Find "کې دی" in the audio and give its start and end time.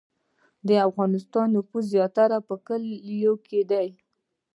3.47-3.87